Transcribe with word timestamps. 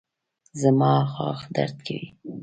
زما 0.61 0.93
غاښ 1.13 1.39
درد 1.55 1.75
کوي 1.85 2.07